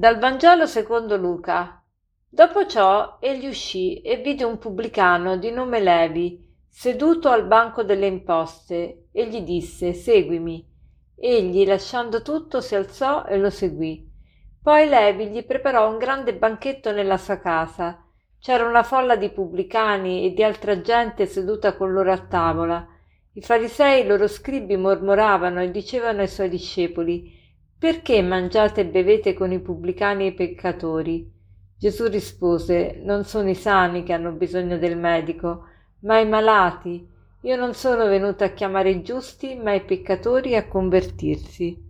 [0.00, 1.84] Dal Vangelo secondo Luca.
[2.26, 8.06] Dopo ciò egli uscì e vide un pubblicano di nome Levi seduto al banco delle
[8.06, 10.66] imposte e gli disse Seguimi.
[11.14, 14.10] Egli, lasciando tutto, si alzò e lo seguì.
[14.62, 18.02] Poi Levi gli preparò un grande banchetto nella sua casa.
[18.40, 22.88] C'era una folla di pubblicani e di altra gente seduta con loro a tavola.
[23.34, 27.36] I farisei i loro scribi mormoravano e dicevano ai suoi discepoli
[27.80, 31.26] perché mangiate e bevete con i pubblicani e i peccatori?
[31.78, 35.64] Gesù rispose Non sono i sani che hanno bisogno del medico,
[36.00, 37.08] ma i malati.
[37.40, 41.88] Io non sono venuto a chiamare i giusti, ma i peccatori a convertirsi.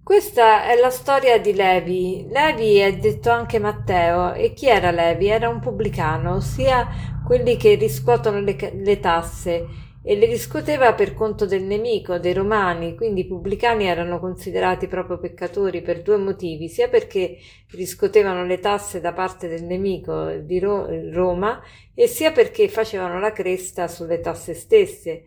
[0.00, 2.28] Questa è la storia di Levi.
[2.30, 4.32] Levi è detto anche Matteo.
[4.32, 5.26] E chi era Levi?
[5.26, 6.86] Era un pubblicano, ossia
[7.26, 9.66] quelli che riscuotono le, le tasse
[10.08, 15.18] e le riscuoteva per conto del nemico, dei romani, quindi i pubblicani erano considerati proprio
[15.18, 17.38] peccatori per due motivi, sia perché
[17.72, 21.60] riscuotevano le tasse da parte del nemico di Ro- Roma
[21.92, 25.24] e sia perché facevano la cresta sulle tasse stesse.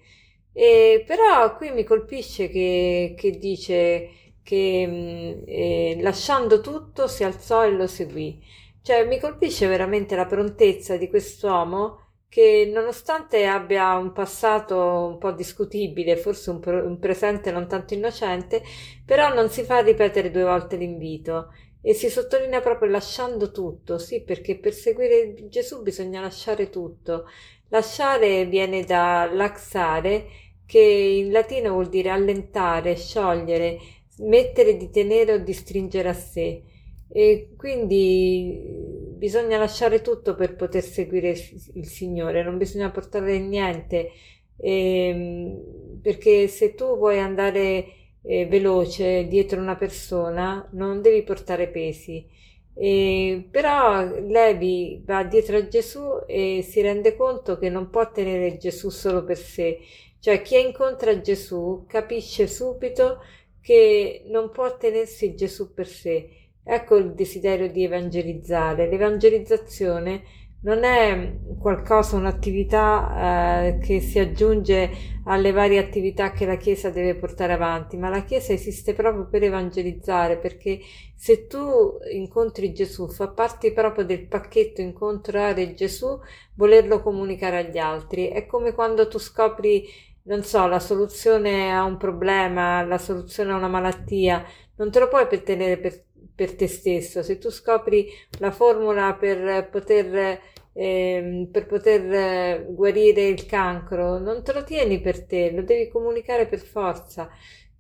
[0.54, 4.10] E però qui mi colpisce che, che dice
[4.44, 8.42] che mh, eh, lasciando tutto si alzò e lo seguì.
[8.82, 15.32] Cioè mi colpisce veramente la prontezza di quest'uomo che nonostante abbia un passato un po'
[15.32, 18.62] discutibile, forse un, pro- un, presente non tanto innocente,
[19.04, 24.22] però non si fa ripetere due volte l'invito e si sottolinea proprio lasciando tutto, sì,
[24.24, 27.26] perché per seguire Gesù bisogna lasciare tutto.
[27.70, 30.26] Lasciare viene da laxare,
[30.66, 33.80] che in latino vuol dire allentare, sciogliere,
[34.20, 36.64] mettere di tenere o di stringere a sé.
[37.12, 38.89] E quindi
[39.20, 41.36] bisogna lasciare tutto per poter seguire
[41.74, 44.12] il Signore, non bisogna portare niente,
[44.58, 47.86] ehm, perché se tu vuoi andare
[48.24, 52.26] eh, veloce dietro una persona non devi portare pesi.
[52.74, 58.58] Eh, però Levi va dietro a Gesù e si rende conto che non può tenere
[58.58, 59.80] Gesù solo per sé,
[60.20, 63.20] cioè chi incontra Gesù capisce subito
[63.62, 68.88] che non può tenersi Gesù per sé Ecco il desiderio di evangelizzare.
[68.90, 70.24] L'evangelizzazione
[70.62, 74.92] non è qualcosa, un'attività eh, che si aggiunge
[75.26, 79.44] alle varie attività che la Chiesa deve portare avanti, ma la Chiesa esiste proprio per
[79.44, 80.80] evangelizzare, perché
[81.16, 86.20] se tu incontri Gesù, fa parte proprio del pacchetto incontrare Gesù,
[86.56, 88.28] volerlo comunicare agli altri.
[88.28, 89.88] È come quando tu scopri,
[90.24, 94.44] non so, la soluzione a un problema, la soluzione a una malattia,
[94.76, 96.04] non te lo puoi tenere per
[96.40, 98.08] per te stesso, se tu scopri
[98.40, 100.40] la formula per poter,
[100.72, 106.48] eh, per poter guarire il cancro, non te lo tieni per te, lo devi comunicare
[106.48, 107.30] per forza,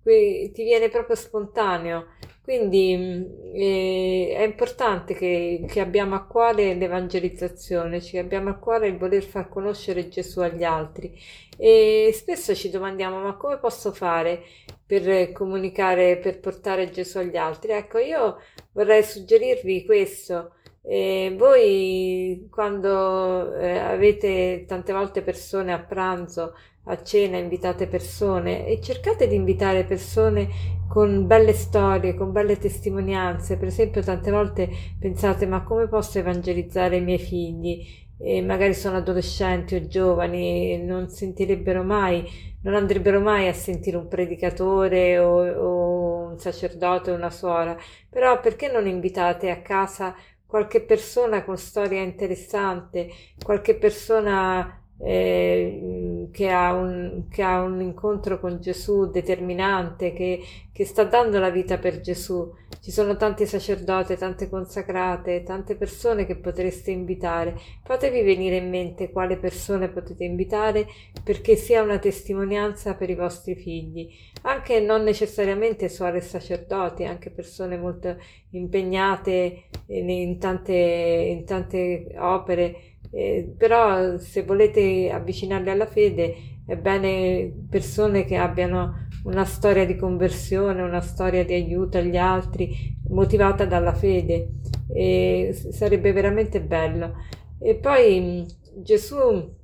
[0.01, 2.15] Qui ti viene proprio spontaneo.
[2.41, 8.87] Quindi mm, eh, è importante che, che, abbiamo a cuore l'evangelizzazione, che abbiamo a cuore
[8.87, 11.13] il voler far conoscere Gesù agli altri.
[11.57, 14.43] E spesso ci domandiamo ma come posso fare
[14.89, 17.73] per comunicare, per portare Gesù agli altri?
[17.73, 18.37] Ecco, io
[18.71, 20.53] vorrei suggerirvi questo.
[20.81, 26.55] Eh, voi quando eh, avete tante volte persone a pranzo,
[26.85, 30.47] a cena, invitate persone e cercate di invitare persone
[30.87, 33.57] con belle storie, con belle testimonianze.
[33.57, 34.69] Per esempio, tante volte
[34.99, 38.07] pensate: ma come posso evangelizzare i miei figli?
[38.21, 42.27] E magari sono adolescenti o giovani, non sentirebbero mai,
[42.63, 47.77] non andrebbero mai a sentire un predicatore o, o un sacerdote o una suora.
[48.09, 50.15] Però perché non invitate a casa
[50.45, 53.09] qualche persona con storia interessante,
[53.43, 60.41] qualche persona eh, che, ha un, che, ha un, incontro con Gesù determinante, che,
[60.73, 62.51] che, sta dando la vita per Gesù.
[62.81, 67.59] Ci sono tanti sacerdoti, tante consacrate, tante persone che potreste invitare.
[67.83, 70.87] Fatevi venire in mente quale persone potete invitare
[71.21, 74.07] perché sia una testimonianza per i vostri figli.
[74.43, 78.15] Anche non necessariamente suore sacerdoti, anche persone molto
[78.51, 86.35] impegnate in tante, in tante opere eh, però se volete avvicinarli alla fede
[86.65, 92.95] è bene persone che abbiano una storia di conversione, una storia di aiuto agli altri
[93.09, 94.49] motivata dalla fede
[94.93, 97.15] e sarebbe veramente bello.
[97.59, 98.45] E poi
[98.75, 99.57] Gesù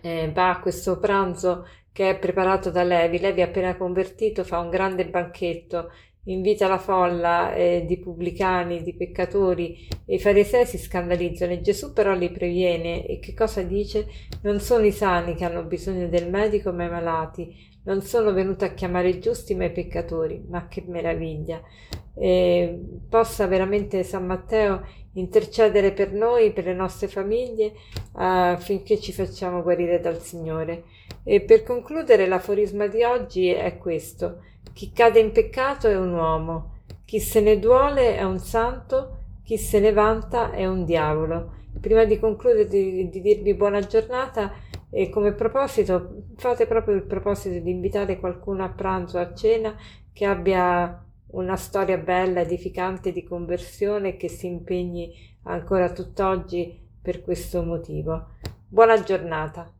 [0.00, 3.18] eh, va a questo pranzo che è preparato da Levi.
[3.18, 5.90] Levi appena convertito fa un grande banchetto
[6.24, 11.92] invita la folla eh, di pubblicani, di peccatori e i farisei si scandalizzano e Gesù
[11.92, 14.06] però li previene e che cosa dice?
[14.42, 18.64] Non sono i sani che hanno bisogno del medico ma i malati, non sono venuto
[18.64, 21.62] a chiamare i giusti ma i peccatori, ma che meraviglia!
[22.16, 27.72] e possa veramente San Matteo intercedere per noi, per le nostre famiglie,
[28.12, 30.84] affinché ci facciamo guarire dal Signore.
[31.24, 34.42] E per concludere, l'aforisma di oggi è questo:
[34.74, 36.72] chi cade in peccato è un uomo,
[37.04, 41.62] chi se ne duole è un santo, chi se ne vanta è un diavolo.
[41.80, 44.52] Prima di concludere, di, di dirvi buona giornata,
[44.90, 49.74] e come proposito, fate proprio il proposito di invitare qualcuno a pranzo, a cena,
[50.12, 55.12] che abbia una storia bella, edificante di conversione e che si impegni
[55.44, 58.28] ancora tutt'oggi per questo motivo.
[58.68, 59.73] Buona giornata.